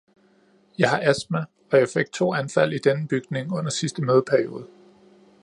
Jeg 0.79 0.89
har 0.89 0.99
astma, 1.01 1.37
og 1.71 1.77
jeg 1.77 1.87
fik 1.93 2.11
to 2.11 2.33
anfald 2.33 2.73
i 2.73 2.77
denne 2.77 3.07
bygning 3.07 3.51
under 3.53 3.71
sidste 3.71 4.01
mødeperiode. 4.01 4.67